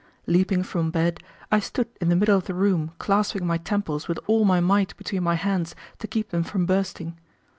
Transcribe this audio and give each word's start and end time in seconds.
Leaping 0.25 0.63
from 0.63 0.89
bed, 0.89 1.19
I 1.51 1.59
stood 1.59 1.87
in 2.01 2.09
the 2.09 2.15
middle 2.15 2.35
of 2.35 2.45
the 2.47 2.55
room 2.55 2.89
clasping 2.97 3.45
my 3.45 3.59
temples 3.59 4.07
with 4.07 4.17
all 4.25 4.45
my 4.45 4.59
might 4.59 4.97
between 4.97 5.21
my 5.21 5.35
hands 5.35 5.75
to 5.99 6.07
keep 6.07 6.29
them 6.31 6.41
from 6.41 6.65
bursting. 6.65 7.19